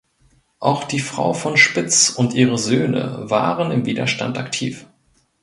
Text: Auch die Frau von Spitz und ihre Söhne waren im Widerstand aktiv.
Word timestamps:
Auch 0.59 0.85
die 0.85 0.97
Frau 0.99 1.31
von 1.33 1.57
Spitz 1.57 2.09
und 2.09 2.33
ihre 2.33 2.57
Söhne 2.57 3.29
waren 3.29 3.69
im 3.69 3.85
Widerstand 3.85 4.39
aktiv. 4.39 4.87